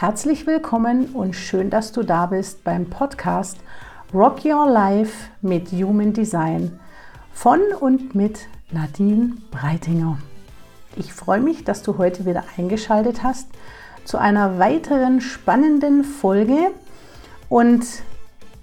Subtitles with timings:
[0.00, 3.58] Herzlich willkommen und schön, dass du da bist beim Podcast
[4.14, 6.80] Rock Your Life mit Human Design
[7.34, 10.16] von und mit Nadine Breitinger.
[10.96, 13.48] Ich freue mich, dass du heute wieder eingeschaltet hast
[14.06, 16.70] zu einer weiteren spannenden Folge
[17.50, 17.84] und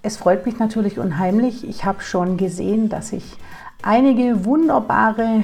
[0.01, 1.69] es freut mich natürlich unheimlich.
[1.69, 3.37] Ich habe schon gesehen, dass ich
[3.83, 5.43] einige wunderbare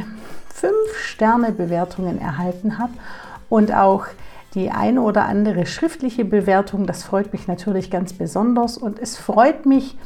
[0.59, 2.93] 5-Sterne-Bewertungen erhalten habe
[3.47, 4.07] und auch
[4.55, 6.85] die eine oder andere schriftliche Bewertung.
[6.85, 9.97] Das freut mich natürlich ganz besonders und es freut mich,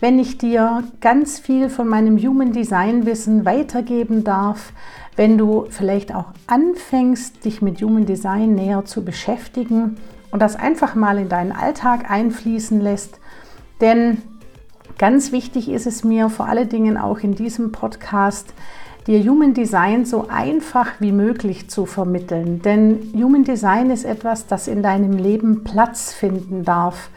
[0.00, 4.72] wenn ich dir ganz viel von meinem Human Design Wissen weitergeben darf,
[5.14, 9.96] wenn du vielleicht auch anfängst, dich mit Human Design näher zu beschäftigen
[10.32, 13.20] und das einfach mal in deinen Alltag einfließen lässt.
[13.80, 14.22] Denn
[14.98, 18.54] ganz wichtig ist es mir vor allen Dingen auch in diesem Podcast,
[19.06, 22.62] dir Human Design so einfach wie möglich zu vermitteln.
[22.62, 27.10] Denn Human Design ist etwas, das in deinem Leben Platz finden darf,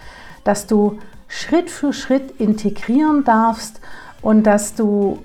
[0.44, 3.82] dass du Schritt für Schritt integrieren darfst
[4.22, 5.20] und dass du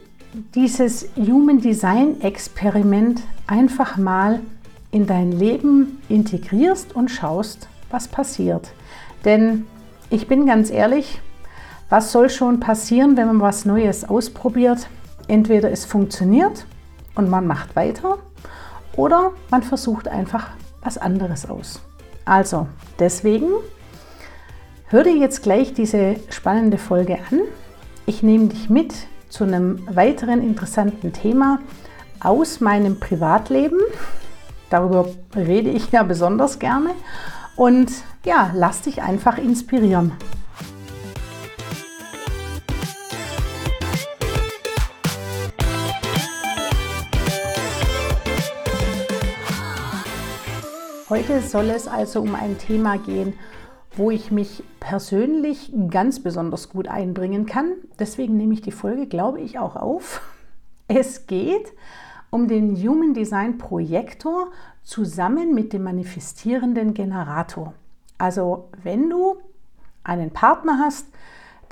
[0.55, 4.41] dieses Human Design Experiment einfach mal
[4.91, 8.73] in dein Leben integrierst und schaust, was passiert.
[9.25, 9.67] Denn
[10.09, 11.21] ich bin ganz ehrlich,
[11.89, 14.89] was soll schon passieren, wenn man was Neues ausprobiert?
[15.31, 16.67] Entweder es funktioniert
[17.15, 18.19] und man macht weiter
[18.97, 20.49] oder man versucht einfach
[20.83, 21.81] was anderes aus.
[22.25, 22.67] Also
[22.99, 23.47] deswegen
[24.89, 27.43] hör dir jetzt gleich diese spannende Folge an.
[28.07, 28.93] Ich nehme dich mit
[29.29, 31.61] zu einem weiteren interessanten Thema
[32.19, 33.79] aus meinem Privatleben.
[34.69, 36.91] Darüber rede ich ja besonders gerne.
[37.55, 37.93] Und
[38.25, 40.11] ja, lass dich einfach inspirieren.
[51.11, 53.35] Heute soll es also um ein Thema gehen,
[53.97, 57.73] wo ich mich persönlich ganz besonders gut einbringen kann.
[57.99, 60.23] Deswegen nehme ich die Folge, glaube ich, auch auf.
[60.87, 61.73] Es geht
[62.31, 64.53] um den Human Design Projektor
[64.85, 67.75] zusammen mit dem manifestierenden Generator.
[68.17, 69.39] Also wenn du
[70.05, 71.09] einen Partner hast,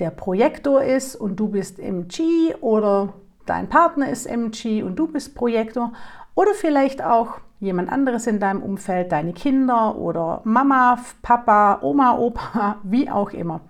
[0.00, 3.12] der Projektor ist und du bist MG oder
[3.46, 5.92] dein Partner ist MG und du bist Projektor
[6.34, 12.76] oder vielleicht auch jemand anderes in deinem Umfeld, deine Kinder oder Mama, Papa, Oma, Opa,
[12.82, 13.60] wie auch immer.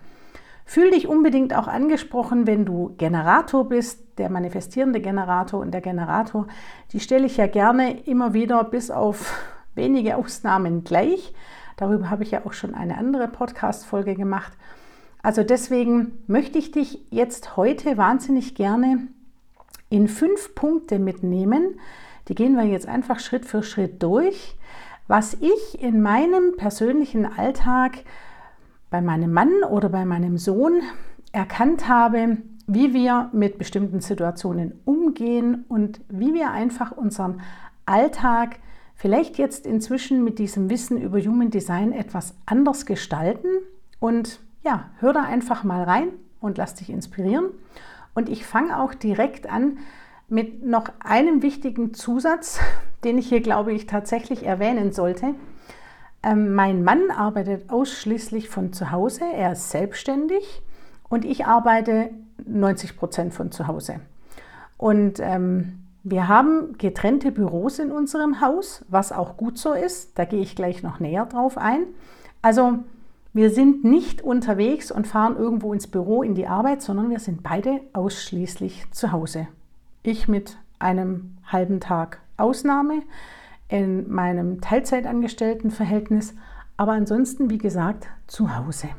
[0.65, 6.45] Fühl dich unbedingt auch angesprochen, wenn du Generator bist, der manifestierende Generator und der Generator,
[6.91, 9.33] die stelle ich ja gerne immer wieder bis auf
[9.75, 11.33] wenige Ausnahmen gleich.
[11.75, 14.53] Darüber habe ich ja auch schon eine andere Podcast-Folge gemacht.
[15.23, 19.07] Also deswegen möchte ich dich jetzt heute wahnsinnig gerne
[19.89, 21.79] in fünf Punkte mitnehmen,
[22.29, 24.55] die gehen wir jetzt einfach Schritt für Schritt durch,
[25.07, 28.03] was ich in meinem persönlichen Alltag
[28.91, 30.81] bei meinem Mann oder bei meinem Sohn
[31.31, 37.41] erkannt habe, wie wir mit bestimmten Situationen umgehen und wie wir einfach unseren
[37.87, 38.59] Alltag
[38.93, 43.47] vielleicht jetzt inzwischen mit diesem Wissen über Human Design etwas anders gestalten.
[43.99, 46.09] Und ja, hör da einfach mal rein
[46.41, 47.45] und lass dich inspirieren.
[48.13, 49.79] Und ich fange auch direkt an
[50.29, 52.59] mit noch einem wichtigen Zusatz,
[53.03, 55.35] den ich hier, glaube ich, tatsächlich erwähnen sollte.
[56.23, 60.61] Ähm, mein Mann arbeitet ausschließlich von zu Hause, er ist selbstständig
[61.07, 62.09] und ich arbeite
[62.45, 64.01] 90 Prozent von zu Hause.
[64.77, 70.17] Und ähm, wir haben getrennte Büros in unserem Haus, was auch gut so ist.
[70.17, 71.83] Da gehe ich gleich noch näher drauf ein.
[72.41, 72.79] Also
[73.33, 77.43] wir sind nicht unterwegs und fahren irgendwo ins Büro in die Arbeit, sondern wir sind
[77.43, 79.47] beide ausschließlich zu Hause.
[80.03, 83.01] Ich mit einem halben Tag Ausnahme
[83.67, 86.33] in meinem Teilzeitangestelltenverhältnis,
[86.77, 88.89] aber ansonsten, wie gesagt, zu Hause.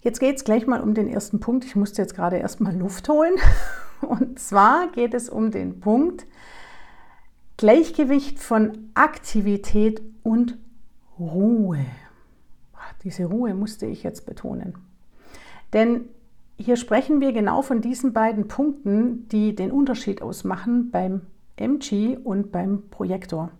[0.00, 1.64] Jetzt geht es gleich mal um den ersten Punkt.
[1.64, 3.34] Ich musste jetzt gerade erstmal Luft holen.
[4.00, 6.26] Und zwar geht es um den Punkt
[7.56, 10.58] Gleichgewicht von Aktivität und
[11.18, 11.86] Ruhe.
[13.02, 14.74] Diese Ruhe musste ich jetzt betonen.
[15.72, 16.08] Denn
[16.58, 21.22] hier sprechen wir genau von diesen beiden Punkten, die den Unterschied ausmachen beim
[21.56, 23.50] MG und beim Projektor.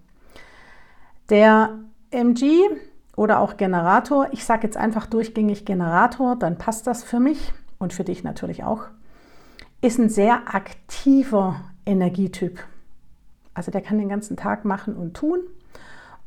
[1.28, 1.78] Der
[2.10, 2.46] MG
[3.16, 7.92] oder auch Generator, ich sage jetzt einfach durchgängig Generator, dann passt das für mich und
[7.92, 8.84] für dich natürlich auch,
[9.80, 12.60] ist ein sehr aktiver Energietyp.
[13.54, 15.40] Also der kann den ganzen Tag machen und tun.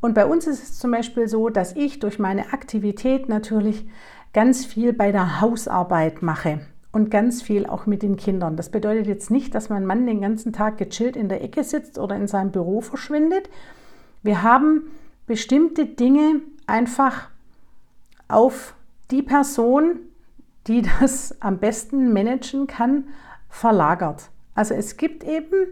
[0.01, 3.85] Und bei uns ist es zum Beispiel so, dass ich durch meine Aktivität natürlich
[4.33, 6.59] ganz viel bei der Hausarbeit mache
[6.91, 8.55] und ganz viel auch mit den Kindern.
[8.55, 11.99] Das bedeutet jetzt nicht, dass mein Mann den ganzen Tag gechillt in der Ecke sitzt
[11.99, 13.49] oder in seinem Büro verschwindet.
[14.23, 14.83] Wir haben
[15.27, 17.29] bestimmte Dinge einfach
[18.27, 18.75] auf
[19.11, 19.99] die Person,
[20.67, 23.05] die das am besten managen kann,
[23.49, 24.29] verlagert.
[24.55, 25.67] Also es gibt eben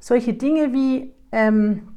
[0.00, 1.88] solche Dinge wie, ähm,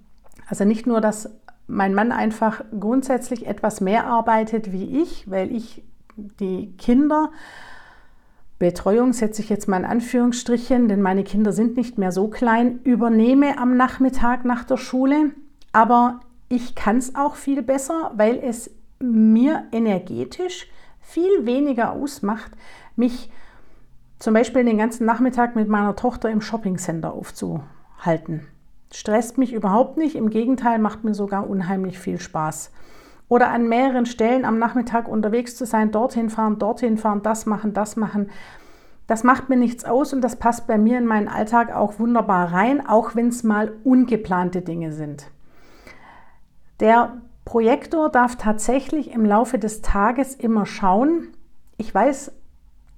[0.48, 1.30] also nicht nur, dass
[1.68, 5.84] mein Mann einfach grundsätzlich etwas mehr arbeitet wie ich, weil ich
[6.18, 7.32] die Kinder,
[8.60, 12.80] Betreuung setze ich jetzt mal in Anführungsstrichen, denn meine Kinder sind nicht mehr so klein,
[12.84, 15.32] übernehme am Nachmittag nach der Schule.
[15.74, 20.68] Aber ich kann es auch viel besser, weil es mir energetisch
[21.02, 22.52] viel weniger ausmacht,
[22.96, 23.32] mich
[24.18, 28.48] zum Beispiel den ganzen Nachmittag mit meiner Tochter im Shoppingcenter aufzuhalten.
[28.92, 32.72] Stresst mich überhaupt nicht, im Gegenteil macht mir sogar unheimlich viel Spaß.
[33.30, 37.74] Oder an mehreren Stellen am Nachmittag unterwegs zu sein, dorthin fahren, dorthin fahren, das machen,
[37.74, 38.30] das machen.
[39.06, 42.52] Das macht mir nichts aus und das passt bei mir in meinen Alltag auch wunderbar
[42.52, 45.30] rein, auch wenn es mal ungeplante Dinge sind.
[46.80, 51.30] Der Projektor darf tatsächlich im Laufe des Tages immer schauen.
[51.78, 52.34] Ich weiß,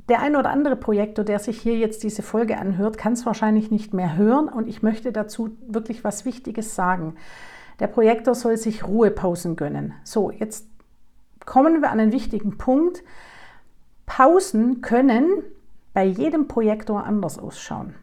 [0.09, 3.69] der ein oder andere Projektor, der sich hier jetzt diese Folge anhört, kann es wahrscheinlich
[3.69, 7.15] nicht mehr hören und ich möchte dazu wirklich was Wichtiges sagen.
[7.79, 9.93] Der Projektor soll sich Ruhepausen gönnen.
[10.03, 10.67] So, jetzt
[11.45, 13.03] kommen wir an einen wichtigen Punkt.
[14.05, 15.43] Pausen können
[15.93, 17.95] bei jedem Projektor anders ausschauen.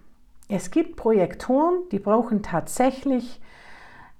[0.49, 3.41] Es gibt Projektoren, die brauchen tatsächlich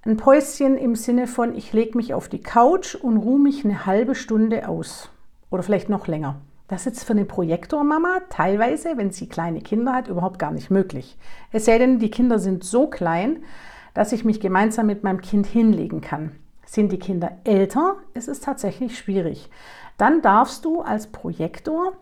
[0.05, 3.85] ein Päuschen im Sinne von, ich lege mich auf die Couch und ruhe mich eine
[3.85, 5.09] halbe Stunde aus.
[5.49, 6.35] Oder vielleicht noch länger.
[6.67, 11.17] Das ist für eine Projektormama teilweise, wenn sie kleine Kinder hat, überhaupt gar nicht möglich.
[11.51, 13.43] Es sei denn, die Kinder sind so klein,
[13.97, 16.33] dass ich mich gemeinsam mit meinem Kind hinlegen kann.
[16.67, 19.49] Sind die Kinder älter, ist es tatsächlich schwierig.
[19.97, 21.93] Dann darfst du als Projektor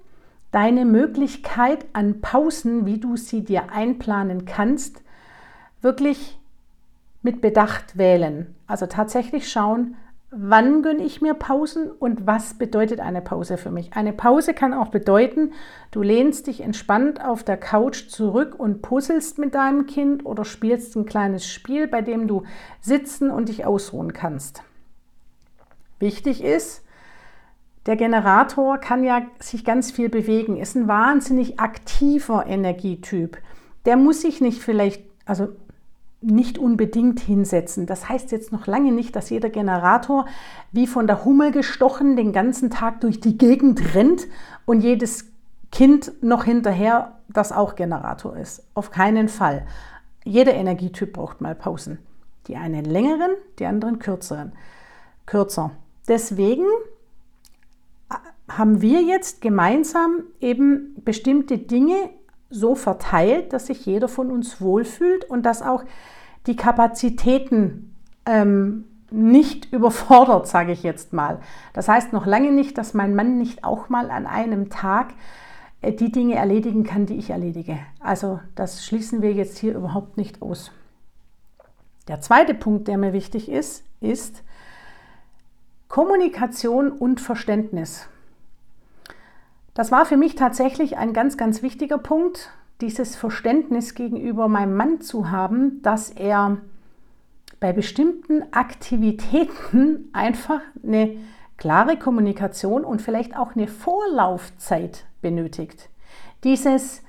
[0.52, 5.04] deine Möglichkeit an Pausen, wie du sie dir einplanen kannst,
[5.80, 6.38] wirklich
[7.22, 8.54] mit Bedacht wählen.
[8.68, 9.96] Also tatsächlich schauen,
[10.32, 13.94] wann gönne ich mir Pausen und was bedeutet eine Pause für mich.
[13.94, 15.54] Eine Pause kann auch bedeuten,
[15.92, 20.96] du lehnst dich entspannt auf der Couch zurück und puzzelst mit deinem Kind oder spielst
[20.96, 22.44] ein kleines Spiel, bei dem du
[22.82, 24.64] sitzen und dich ausruhen kannst.
[26.00, 26.84] Wichtig ist,
[27.86, 33.38] der Generator kann ja sich ganz viel bewegen, ist ein wahnsinnig aktiver Energietyp.
[33.86, 35.50] Der muss sich nicht vielleicht, also
[36.26, 37.86] nicht unbedingt hinsetzen.
[37.86, 40.26] Das heißt jetzt noch lange nicht, dass jeder Generator
[40.72, 44.28] wie von der Hummel gestochen den ganzen Tag durch die Gegend rennt
[44.66, 45.26] und jedes
[45.72, 48.64] Kind noch hinterher das auch Generator ist.
[48.74, 49.66] Auf keinen Fall.
[50.24, 52.00] Jeder Energietyp braucht mal Pausen.
[52.48, 54.54] Die einen längeren, die anderen kürzeren.
[55.26, 55.72] Kürzer.
[56.08, 56.66] Deswegen
[58.10, 58.16] äh,
[58.48, 62.10] haben wir jetzt gemeinsam eben bestimmte Dinge
[62.50, 65.84] so verteilt, dass sich jeder von uns wohlfühlt und dass auch
[66.48, 67.96] die Kapazitäten
[68.26, 71.40] ähm, nicht überfordert, sage ich jetzt mal.
[71.74, 75.14] Das heißt noch lange nicht, dass mein Mann nicht auch mal an einem Tag
[75.82, 77.78] äh, die Dinge erledigen kann, die ich erledige.
[78.00, 80.72] Also das schließen wir jetzt hier überhaupt nicht aus.
[82.08, 84.44] Der zweite Punkt, der mir wichtig ist, ist
[85.88, 88.08] Kommunikation und Verständnis.
[89.76, 95.02] Das war für mich tatsächlich ein ganz, ganz wichtiger Punkt, dieses Verständnis gegenüber meinem Mann
[95.02, 96.58] zu haben, dass er
[97.60, 101.18] bei bestimmten Aktivitäten einfach eine
[101.58, 105.90] klare Kommunikation und vielleicht auch eine Vorlaufzeit benötigt.
[106.46, 107.02] Dieses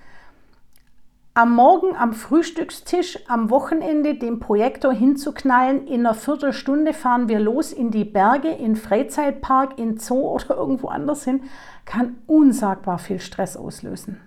[1.36, 7.72] am Morgen am Frühstückstisch am Wochenende den Projektor hinzuknallen, in einer Viertelstunde fahren wir los
[7.72, 11.42] in die Berge, in Freizeitpark, in Zoo oder irgendwo anders hin,
[11.84, 14.18] kann unsagbar viel Stress auslösen.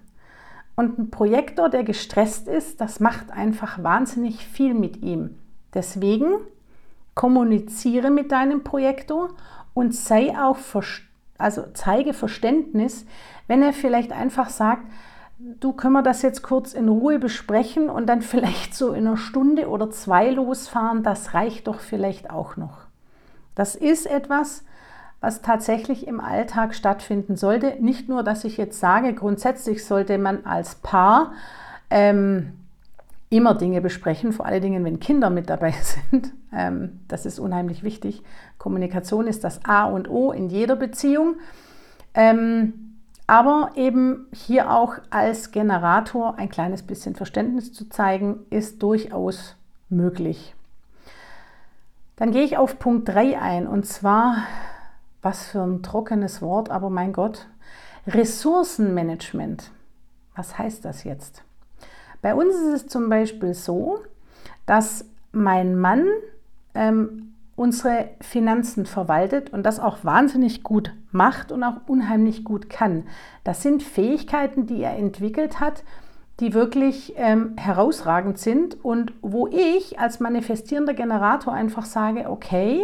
[0.76, 5.36] Und ein Projektor, der gestresst ist, das macht einfach wahnsinnig viel mit ihm.
[5.74, 6.36] Deswegen
[7.16, 9.30] kommuniziere mit deinem Projektor
[9.74, 10.58] und sei auch
[11.40, 13.08] also zeige Verständnis,
[13.48, 14.84] wenn er vielleicht einfach sagt,
[15.40, 19.18] du können wir das jetzt kurz in Ruhe besprechen und dann vielleicht so in einer
[19.18, 22.80] Stunde oder zwei losfahren, das reicht doch vielleicht auch noch.
[23.56, 24.64] Das ist etwas,
[25.22, 27.76] was tatsächlich im Alltag stattfinden sollte.
[27.80, 31.34] Nicht nur, dass ich jetzt sage, grundsätzlich sollte man als Paar
[31.90, 32.54] ähm,
[33.30, 35.74] immer Dinge besprechen, vor allen Dingen, wenn Kinder mit dabei
[36.12, 36.34] sind.
[36.54, 38.24] Ähm, das ist unheimlich wichtig.
[38.58, 41.36] Kommunikation ist das A und O in jeder Beziehung.
[42.14, 42.89] Ähm,
[43.30, 49.56] aber eben hier auch als Generator ein kleines bisschen Verständnis zu zeigen, ist durchaus
[49.88, 50.56] möglich.
[52.16, 54.38] Dann gehe ich auf Punkt 3 ein und zwar,
[55.22, 57.46] was für ein trockenes Wort, aber mein Gott,
[58.08, 59.70] Ressourcenmanagement.
[60.36, 61.44] Was heißt das jetzt?
[62.24, 64.00] Bei uns ist es zum Beispiel so,
[64.66, 66.08] dass mein Mann
[66.74, 67.29] ähm,
[67.60, 73.04] unsere Finanzen verwaltet und das auch wahnsinnig gut macht und auch unheimlich gut kann.
[73.44, 75.84] Das sind Fähigkeiten, die er entwickelt hat,
[76.40, 82.82] die wirklich ähm, herausragend sind und wo ich als manifestierender Generator einfach sage, okay,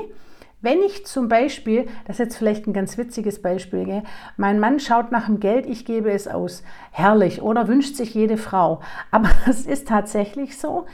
[0.62, 4.04] wenn ich zum Beispiel, das ist jetzt vielleicht ein ganz witziges Beispiel, gell?
[4.36, 6.64] mein Mann schaut nach dem Geld, ich gebe es aus.
[6.92, 8.82] Herrlich, oder wünscht sich jede Frau.
[9.10, 10.86] Aber es ist tatsächlich so,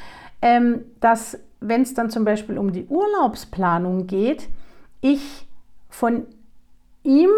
[0.44, 4.50] ähm, dass wenn es dann zum Beispiel um die Urlaubsplanung geht,
[5.00, 5.48] ich
[5.90, 6.26] von
[7.04, 7.30] ihm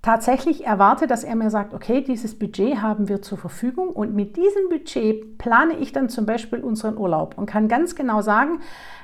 [0.00, 4.36] tatsächlich erwarte, dass er mir sagt, okay, dieses Budget haben wir zur Verfügung und mit
[4.36, 8.60] diesem Budget plane ich dann zum Beispiel unseren Urlaub und kann ganz genau sagen,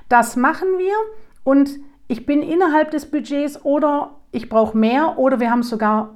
[0.09, 0.95] das machen wir
[1.43, 6.15] und ich bin innerhalb des Budgets oder ich brauche mehr oder wir haben sogar,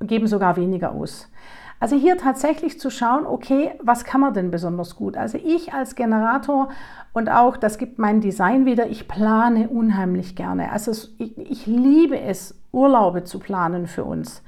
[0.00, 1.28] geben sogar weniger aus.
[1.84, 5.18] Also hier tatsächlich zu schauen, okay, was kann man denn besonders gut?
[5.18, 6.70] Also ich als Generator
[7.12, 10.72] und auch, das gibt mein Design wieder, ich plane unheimlich gerne.
[10.72, 14.42] Also ich, ich liebe es, Urlaube zu planen für uns.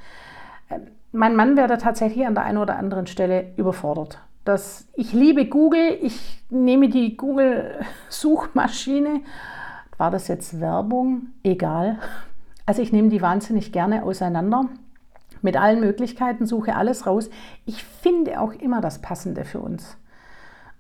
[0.71, 4.19] Ähm, mein Mann wäre da tatsächlich an der einen oder anderen Stelle überfordert.
[4.47, 9.21] Das, ich liebe Google, ich nehme die Google-Suchmaschine.
[9.99, 11.26] War das jetzt Werbung?
[11.43, 11.99] Egal.
[12.64, 14.71] Also ich nehme die wahnsinnig gerne auseinander
[15.47, 17.31] mit allen Möglichkeiten, suche alles raus.
[17.65, 19.97] Ich finde auch immer das Passende für uns.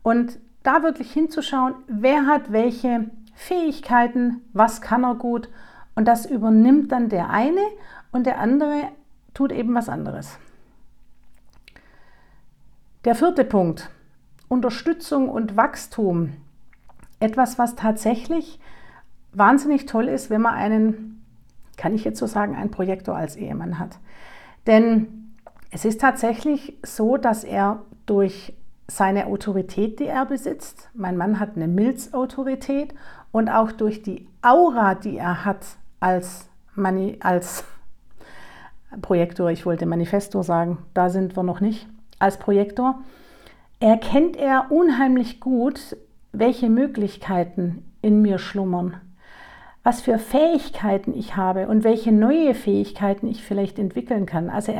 [0.02, 5.48] Und da wirklich hinzuschauen, wer hat welche Fähigkeiten, was kann er gut
[5.94, 7.60] und das übernimmt dann der eine
[8.10, 8.88] und der andere
[9.32, 10.36] tut eben was anderes.
[13.04, 13.88] Der vierte Punkt,
[14.48, 16.32] Unterstützung und Wachstum.
[17.20, 18.58] Etwas, was tatsächlich
[19.32, 21.24] wahnsinnig toll ist, wenn man einen,
[21.76, 23.98] kann ich jetzt so sagen, einen Projektor als Ehemann hat.
[24.66, 25.32] Denn
[25.70, 28.54] es ist tatsächlich so, dass er durch
[28.88, 32.94] seine Autorität, die er besitzt, mein Mann hat eine Milzautorität
[33.32, 35.64] und auch durch die Aura, die er hat
[35.98, 37.64] als, Mani als
[39.02, 43.00] Projektor, ich wollte Manifestor sagen, da sind wir noch nicht, als Projektor,
[43.80, 45.96] erkennt er unheimlich gut,
[46.32, 49.00] welche Möglichkeiten in mir schlummern
[49.86, 54.50] was für Fähigkeiten ich habe und welche neue Fähigkeiten ich vielleicht entwickeln kann.
[54.50, 54.72] Also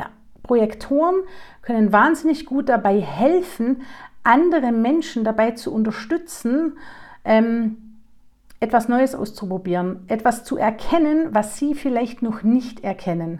[0.43, 1.15] Projektoren
[1.61, 3.83] können wahnsinnig gut dabei helfen,
[4.23, 6.73] andere Menschen dabei zu unterstützen,
[7.23, 7.77] ähm,
[8.59, 13.39] etwas Neues auszuprobieren, etwas zu erkennen, was sie vielleicht noch nicht erkennen.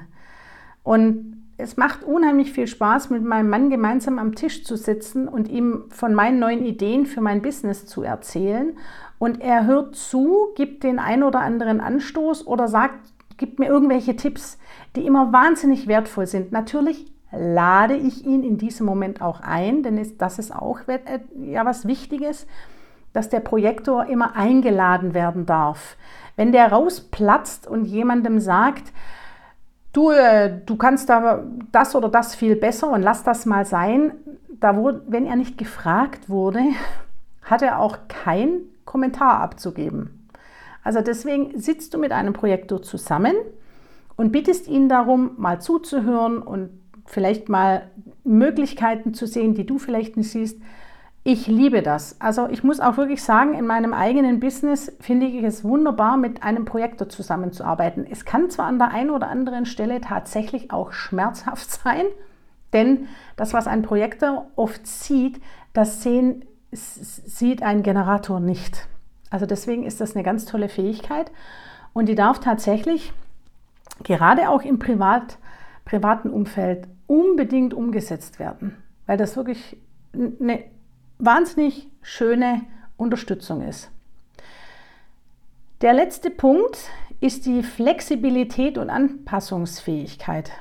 [0.83, 5.49] Und es macht unheimlich viel Spaß, mit meinem Mann gemeinsam am Tisch zu sitzen und
[5.49, 8.77] ihm von meinen neuen Ideen für mein Business zu erzählen
[9.19, 12.99] und er hört zu, gibt den ein oder anderen Anstoß oder sagt,
[13.37, 14.57] gibt mir irgendwelche Tipps,
[14.95, 16.51] die immer wahnsinnig wertvoll sind.
[16.51, 21.65] Natürlich lade ich ihn in diesem Moment auch ein, denn das ist auch äh, ja
[21.65, 22.47] was Wichtiges,
[23.13, 25.97] dass der Projektor immer eingeladen werden darf.
[26.35, 28.93] Wenn der rausplatzt und jemandem sagt,
[29.93, 34.11] du, äh, du kannst da das oder das viel besser und lass das mal sein,
[34.59, 36.61] da wurde, wenn er nicht gefragt wurde,
[37.41, 40.27] hat er auch kein Kommentar abzugeben.
[40.83, 43.35] Also deswegen sitzt du mit einem Projektor zusammen
[44.15, 46.69] und bittest ihn darum, mal zuzuhören und
[47.05, 47.91] vielleicht mal
[48.23, 50.59] Möglichkeiten zu sehen, die du vielleicht nicht siehst.
[51.23, 52.19] Ich liebe das.
[52.21, 56.41] Also ich muss auch wirklich sagen, in meinem eigenen Business finde ich es wunderbar, mit
[56.41, 58.07] einem Projektor zusammenzuarbeiten.
[58.09, 62.05] Es kann zwar an der einen oder anderen Stelle tatsächlich auch schmerzhaft sein,
[62.71, 65.41] denn das, was ein Projektor oft sieht,
[65.73, 68.87] das sehen sieht ein Generator nicht.
[69.29, 71.31] Also deswegen ist das eine ganz tolle Fähigkeit
[71.93, 73.13] und die darf tatsächlich
[74.03, 75.37] gerade auch im Privat,
[75.85, 79.77] privaten Umfeld unbedingt umgesetzt werden, weil das wirklich
[80.13, 80.63] eine
[81.19, 82.61] wahnsinnig schöne
[82.97, 83.89] Unterstützung ist.
[85.81, 90.51] Der letzte Punkt ist die Flexibilität und Anpassungsfähigkeit.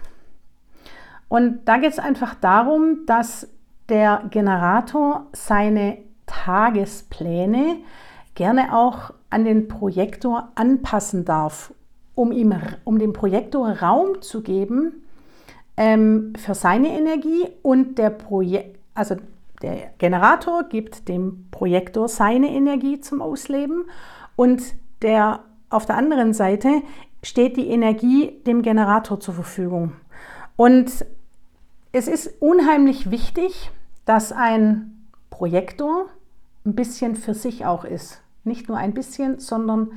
[1.28, 3.48] Und da geht es einfach darum, dass
[3.88, 7.76] der Generator seine Tagespläne
[8.34, 11.72] gerne auch an den Projektor anpassen darf,
[12.14, 15.04] um, ihm, um dem Projektor Raum zu geben
[15.76, 18.16] ähm, für seine Energie und der
[18.94, 19.16] also
[19.62, 23.84] der Generator gibt dem Projektor seine Energie zum Ausleben
[24.36, 24.62] und
[25.02, 25.40] der
[25.70, 26.82] auf der anderen Seite
[27.22, 29.92] steht die Energie dem Generator zur Verfügung.
[30.56, 31.04] Und
[31.92, 33.70] es ist unheimlich wichtig,
[34.06, 36.06] dass ein Projektor
[36.64, 38.22] ein bisschen für sich auch ist.
[38.44, 39.90] Nicht nur ein bisschen, sondern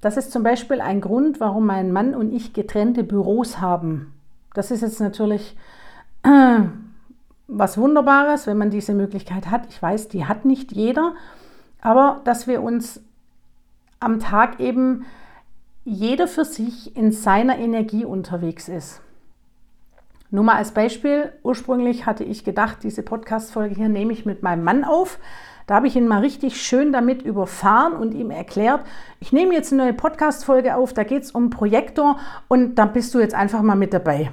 [0.00, 4.12] das ist zum Beispiel ein Grund, warum mein Mann und ich getrennte Büros haben.
[4.54, 5.56] Das ist jetzt natürlich
[6.22, 6.60] äh,
[7.48, 9.66] was Wunderbares, wenn man diese Möglichkeit hat.
[9.68, 11.14] Ich weiß, die hat nicht jeder,
[11.80, 13.00] aber dass wir uns
[14.00, 15.04] am Tag eben
[15.84, 19.00] jeder für sich in seiner Energie unterwegs ist.
[20.36, 24.64] Nur mal als Beispiel, ursprünglich hatte ich gedacht, diese Podcast-Folge hier nehme ich mit meinem
[24.64, 25.18] Mann auf.
[25.66, 28.82] Da habe ich ihn mal richtig schön damit überfahren und ihm erklärt,
[29.18, 33.14] ich nehme jetzt eine neue Podcast-Folge auf, da geht es um Projektor und da bist
[33.14, 34.30] du jetzt einfach mal mit dabei.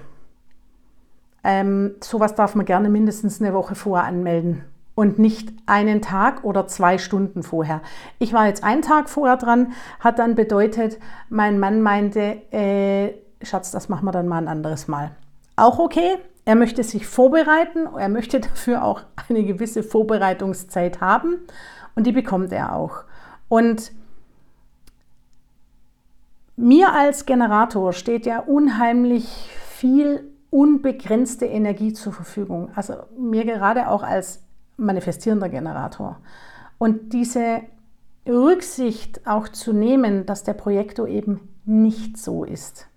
[1.42, 6.68] Ähm, sowas darf man gerne mindestens eine Woche vorher anmelden und nicht einen Tag oder
[6.68, 7.80] zwei Stunden vorher.
[8.20, 13.72] Ich war jetzt einen Tag vorher dran, hat dann bedeutet, mein Mann meinte, äh, Schatz,
[13.72, 15.12] das machen wir dann mal ein anderes Mal.
[15.56, 21.38] Auch okay, er möchte sich vorbereiten, er möchte dafür auch eine gewisse Vorbereitungszeit haben
[21.96, 23.04] und die bekommt er auch.
[23.48, 23.92] Und
[26.56, 32.72] mir als Generator steht ja unheimlich viel unbegrenzte Energie zur Verfügung.
[32.76, 34.44] Also mir gerade auch als
[34.78, 36.20] manifestierender Generator.
[36.78, 37.62] Und diese
[38.28, 42.88] Rücksicht auch zu nehmen, dass der Projektor eben nicht so ist.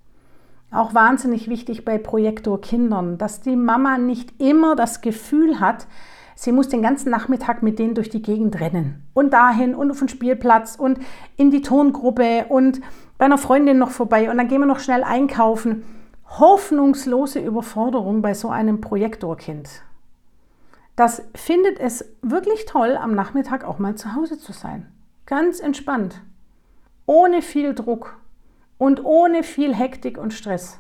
[0.71, 5.87] Auch wahnsinnig wichtig bei Projektorkindern, dass die Mama nicht immer das Gefühl hat,
[6.35, 10.01] sie muss den ganzen Nachmittag mit denen durch die Gegend rennen und dahin und auf
[10.01, 10.99] den Spielplatz und
[11.37, 12.81] in die Turngruppe und
[13.17, 15.85] bei einer Freundin noch vorbei und dann gehen wir noch schnell einkaufen.
[16.29, 19.83] Hoffnungslose Überforderung bei so einem Projektorkind
[20.97, 24.91] das findet es wirklich toll, am Nachmittag auch mal zu Hause zu sein.
[25.27, 26.23] Ganz entspannt.
[27.05, 28.17] Ohne viel Druck
[28.79, 30.79] und ohne viel Hektik und Stress.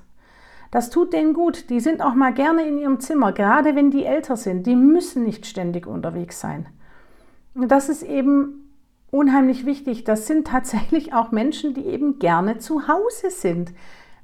[0.71, 1.71] Das tut denen gut.
[1.71, 4.67] Die sind auch mal gerne in ihrem Zimmer, gerade wenn die älter sind.
[4.67, 6.67] Die müssen nicht ständig unterwegs sein.
[7.55, 8.71] Und das ist eben
[9.11, 10.05] unheimlich wichtig.
[10.05, 13.73] Das sind tatsächlich auch Menschen, die eben gerne zu Hause sind.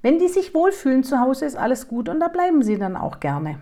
[0.02, 3.21] Wenn die sich wohlfühlen zu Hause, ist alles gut und da bleiben sie dann auch
[3.21, 3.58] gerne.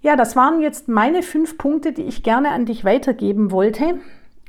[0.00, 3.98] Ja, das waren jetzt meine fünf Punkte, die ich gerne an dich weitergeben wollte,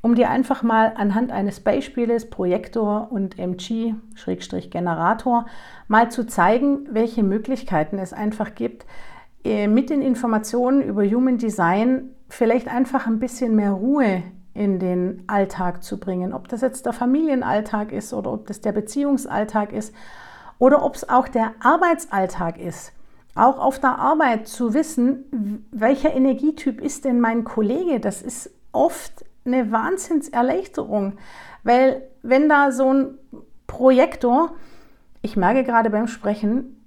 [0.03, 5.45] um dir einfach mal anhand eines Beispieles Projektor und MG-Generator
[5.87, 8.85] mal zu zeigen, welche Möglichkeiten es einfach gibt,
[9.45, 15.23] äh, mit den Informationen über Human Design vielleicht einfach ein bisschen mehr Ruhe in den
[15.27, 16.33] Alltag zu bringen.
[16.33, 19.95] Ob das jetzt der Familienalltag ist oder ob das der Beziehungsalltag ist
[20.59, 22.91] oder ob es auch der Arbeitsalltag ist
[23.35, 29.25] auch auf der Arbeit zu wissen, welcher Energietyp ist denn mein Kollege, das ist oft
[29.45, 31.13] eine Wahnsinnserleichterung,
[31.63, 33.17] weil wenn da so ein
[33.67, 34.53] Projektor,
[35.21, 36.79] ich merke gerade beim Sprechen,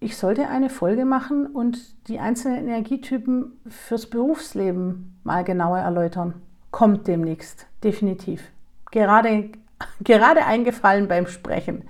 [0.00, 6.34] ich sollte eine Folge machen und die einzelnen Energietypen fürs Berufsleben mal genauer erläutern.
[6.70, 8.42] Kommt demnächst, definitiv.
[8.90, 9.50] Gerade,
[10.00, 11.88] gerade eingefallen beim Sprechen.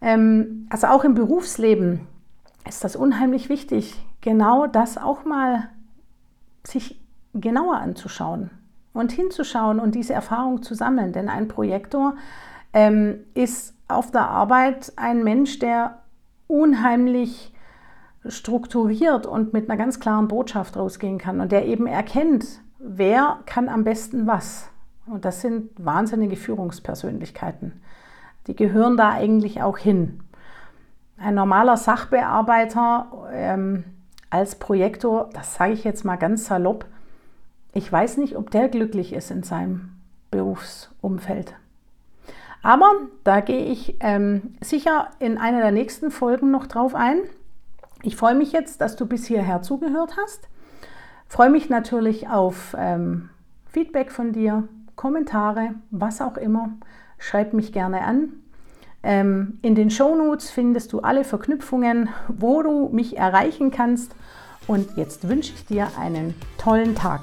[0.00, 2.06] Ähm, also auch im Berufsleben
[2.68, 5.68] ist das unheimlich wichtig, genau das auch mal
[6.64, 7.00] sich
[7.34, 8.50] genauer anzuschauen
[8.92, 11.12] und hinzuschauen und diese Erfahrung zu sammeln.
[11.12, 12.14] Denn ein Projektor
[12.72, 15.98] ähm, ist auf der Arbeit ein Mensch, der
[16.46, 17.52] unheimlich
[18.26, 22.46] strukturiert und mit einer ganz klaren Botschaft rausgehen kann und der eben erkennt,
[22.78, 24.68] wer kann am besten was.
[25.06, 27.82] Und das sind wahnsinnige Führungspersönlichkeiten.
[28.46, 30.20] Die gehören da eigentlich auch hin
[31.22, 33.84] ein normaler Sachbearbeiter ähm,
[34.30, 36.86] als Projektor, das sage ich jetzt mal ganz salopp,
[37.74, 39.92] ich weiß nicht, ob der glücklich ist in seinem
[40.30, 41.54] Berufsumfeld.
[42.62, 42.92] Aber
[43.24, 47.20] da gehe ich ähm, sicher in einer der nächsten Folgen noch drauf ein.
[48.02, 50.48] Ich freue mich jetzt, dass du bis hierher zugehört hast.
[51.28, 53.30] Freue mich natürlich auf ähm,
[53.66, 56.70] Feedback von dir, Kommentare, was auch immer.
[57.18, 58.32] Schreib mich gerne an.
[59.02, 64.14] Ähm, in den Shownotes findest du alle Verknüpfungen, wo du mich erreichen kannst.
[64.68, 67.22] Und jetzt wünsche ich dir einen tollen Tag.